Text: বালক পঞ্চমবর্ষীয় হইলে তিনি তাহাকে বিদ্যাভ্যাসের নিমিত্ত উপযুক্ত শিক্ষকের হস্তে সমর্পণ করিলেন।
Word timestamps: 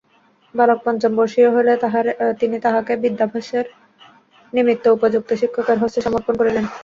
বালক 0.55 0.79
পঞ্চমবর্ষীয় 0.85 1.49
হইলে 1.51 1.73
তিনি 2.39 2.57
তাহাকে 2.65 2.93
বিদ্যাভ্যাসের 3.03 3.65
নিমিত্ত 4.53 4.85
উপযুক্ত 4.97 5.29
শিক্ষকের 5.41 5.77
হস্তে 5.79 5.99
সমর্পণ 6.05 6.33
করিলেন। 6.39 6.65